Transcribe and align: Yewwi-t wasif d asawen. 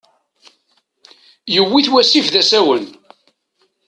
Yewwi-t 1.53 1.87
wasif 1.93 2.27
d 2.33 2.35
asawen. 2.41 2.85